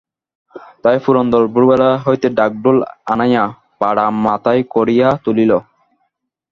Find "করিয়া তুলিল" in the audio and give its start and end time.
4.73-5.51